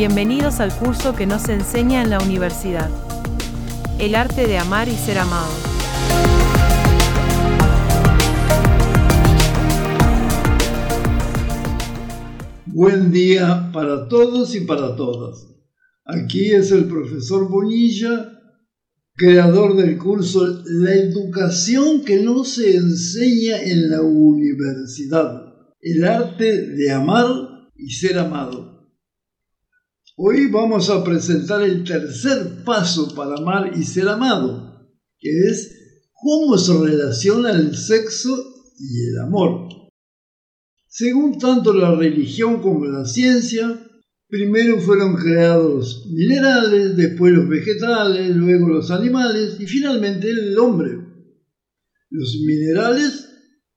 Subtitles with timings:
[0.00, 2.88] Bienvenidos al curso que nos enseña en la universidad.
[3.98, 5.52] El arte de amar y ser amado.
[12.64, 15.46] Buen día para todos y para todas.
[16.06, 18.40] Aquí es el profesor Bonilla,
[19.16, 25.42] creador del curso La educación que no se enseña en la universidad.
[25.82, 27.26] El arte de amar
[27.76, 28.79] y ser amado.
[30.22, 34.86] Hoy vamos a presentar el tercer paso para amar y ser amado,
[35.18, 35.74] que es
[36.12, 38.28] cómo se relaciona el sexo
[38.78, 39.66] y el amor.
[40.88, 43.82] Según tanto la religión como la ciencia,
[44.28, 50.98] primero fueron creados minerales, después los vegetales, luego los animales y finalmente el hombre.
[52.10, 53.26] Los minerales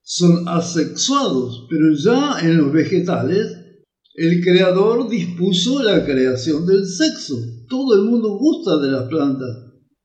[0.01, 3.62] son asexuados, pero ya en los vegetales
[4.15, 7.35] el creador dispuso la creación del sexo.
[7.67, 9.49] Todo el mundo gusta de las plantas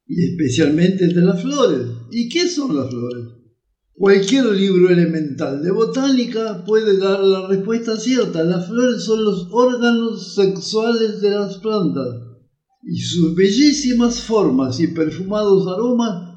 [0.06, 1.86] y especialmente de las flores.
[2.10, 3.26] ¿Y qué son las flores?
[3.92, 8.44] Cualquier libro elemental de botánica puede dar la respuesta cierta.
[8.44, 12.06] Las flores son los órganos sexuales de las plantas
[12.82, 16.28] y sus bellísimas formas y perfumados aromas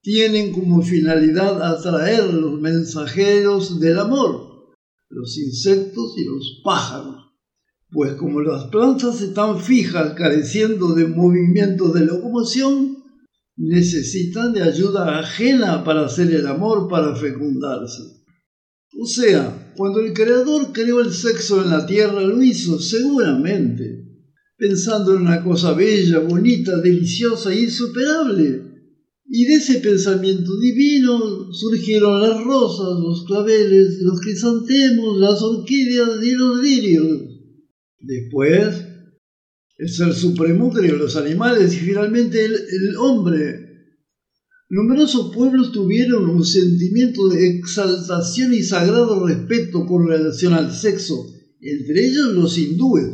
[0.00, 4.47] tienen como finalidad atraer los mensajeros del amor
[5.10, 7.16] los insectos y los pájaros,
[7.90, 12.98] pues como las plantas están fijas careciendo de movimientos de locomoción,
[13.56, 18.02] necesitan de ayuda ajena para hacer el amor para fecundarse.
[19.00, 24.04] O sea, cuando el Creador creó el sexo en la tierra lo hizo seguramente,
[24.56, 28.67] pensando en una cosa bella, bonita, deliciosa e insuperable,
[29.30, 36.32] y de ese pensamiento divino surgieron las rosas, los claveles, los crisantemos, las orquídeas y
[36.32, 37.18] los lirios.
[38.00, 38.86] Después,
[39.76, 43.66] el Ser Supremo creó los animales y finalmente el, el hombre.
[44.70, 51.26] Numerosos pueblos tuvieron un sentimiento de exaltación y sagrado respeto con relación al sexo,
[51.60, 53.10] entre ellos los hindúes.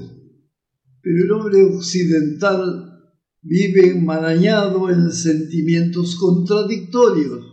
[1.03, 2.94] Pero el hombre occidental
[3.45, 7.45] vive enmarañado en sentimientos contradictorios.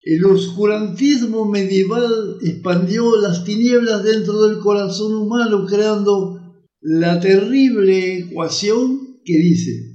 [0.00, 6.40] El oscurantismo medieval expandió las tinieblas dentro del corazón humano creando
[6.80, 9.92] la terrible ecuación que dice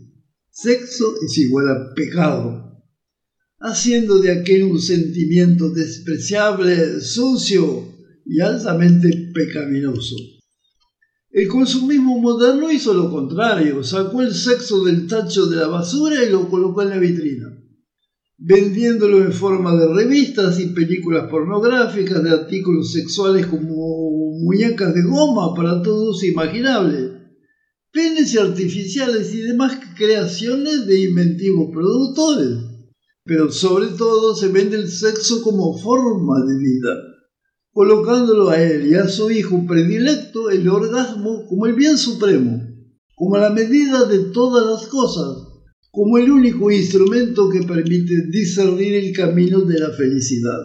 [0.57, 2.83] sexo es igual a pecado,
[3.59, 7.93] haciendo de aquel un sentimiento despreciable, sucio
[8.25, 10.15] y altamente pecaminoso.
[11.37, 16.31] El consumismo moderno hizo lo contrario, sacó el sexo del tacho de la basura y
[16.31, 17.55] lo colocó en la vitrina,
[18.39, 25.53] vendiéndolo en forma de revistas y películas pornográficas, de artículos sexuales como muñecas de goma
[25.53, 27.11] para todos imaginables,
[27.91, 32.49] penes artificiales y demás creaciones de inventivos productores.
[33.25, 37.16] Pero sobre todo se vende el sexo como forma de vida
[37.77, 42.59] colocándolo a él y a su hijo predilecto el orgasmo como el bien supremo,
[43.13, 45.37] como la medida de todas las cosas,
[45.91, 50.57] como el único instrumento que permite discernir el camino de la felicidad.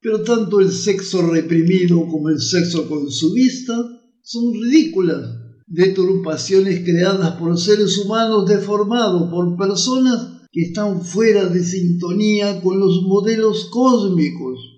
[0.00, 3.76] Pero tanto el sexo reprimido como el sexo consumista
[4.24, 5.24] son ridículas
[5.68, 13.02] deturpaciones creadas por seres humanos deformados por personas que están fuera de sintonía con los
[13.02, 14.71] modelos cósmicos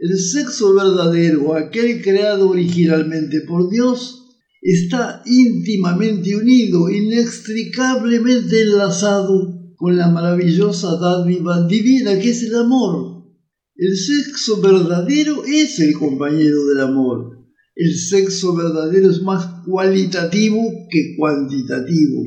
[0.00, 10.08] el sexo verdadero, aquel creado originalmente por Dios, está íntimamente unido, inextricablemente enlazado con la
[10.08, 13.26] maravillosa dádiva divina que es el amor.
[13.76, 17.38] El sexo verdadero es el compañero del amor.
[17.76, 22.24] El sexo verdadero es más cualitativo que cuantitativo.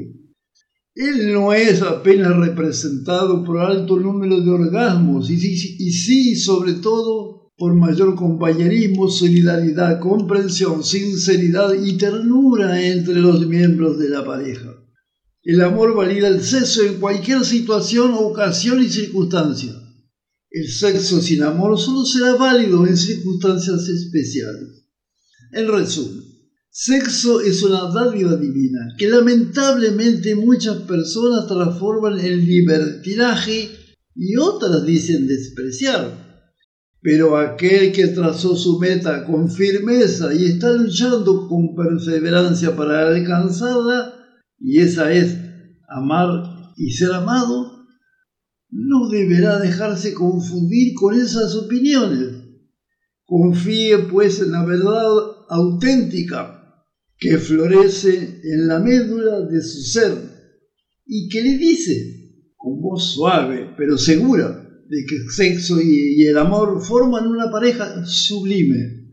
[0.93, 7.42] Él no es apenas representado por alto número de orgasmos y y sí sobre todo
[7.57, 14.73] por mayor compañerismo, solidaridad, comprensión, sinceridad y ternura entre los miembros de la pareja.
[15.43, 19.73] El amor valida el sexo en cualquier situación, ocasión y circunstancia.
[20.49, 24.85] El sexo sin amor solo será válido en circunstancias especiales.
[25.51, 26.23] En resumen,
[26.69, 33.69] sexo es una dádiva divina que lamentablemente muchas personas transforman en libertinaje
[34.15, 36.22] y otras dicen despreciar
[37.03, 44.13] pero aquel que trazó su meta con firmeza y está luchando con perseverancia para alcanzarla,
[44.57, 45.37] y esa es
[45.89, 46.29] amar
[46.77, 47.83] y ser amado,
[48.69, 52.37] no deberá dejarse confundir con esas opiniones.
[53.25, 55.05] Confíe pues en la verdad
[55.49, 56.85] auténtica
[57.17, 60.13] que florece en la médula de su ser
[61.05, 64.62] y que le dice, con voz suave pero segura,
[64.93, 69.09] de que el sexo y, el amor forman una pareja sublime,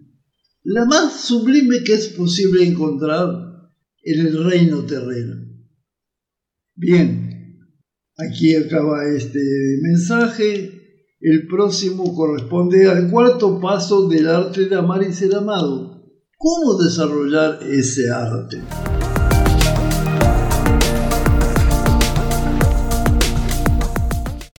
[0.63, 3.71] la más sublime que es posible encontrar
[4.03, 5.37] en el reino terreno.
[6.77, 7.59] Bien,
[8.19, 9.41] aquí acaba este
[9.83, 10.77] mensaje.
[11.23, 16.03] El próximo corresponde al cuarto paso del arte de amar y ser amado.
[16.37, 18.63] ¿Cómo desarrollar ese arte?